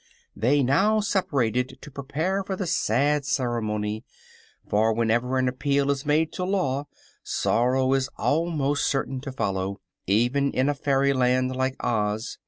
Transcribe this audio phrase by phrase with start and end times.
[0.35, 4.03] They now separated to prepare for the sad ceremony;
[4.67, 6.87] for whenever an appeal is made to law
[7.21, 12.39] sorrow is almost certain to follow even in a fairyland like Oz.